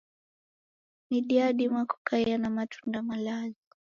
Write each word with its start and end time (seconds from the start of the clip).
Midi 1.09 1.35
yadima 1.35 1.81
kukaia 1.85 2.37
na 2.37 2.49
matunda 2.49 3.01
malazi. 3.01 3.59